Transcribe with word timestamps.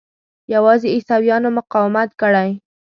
یوازې 0.53 0.87
عیسویانو 0.95 1.49
مقاومت 1.57 2.09
کړی. 2.21 2.49